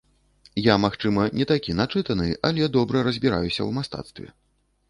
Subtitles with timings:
[0.67, 4.27] Я магчыма, не такі начытаны, але добра разбіраюся ў мастацтве.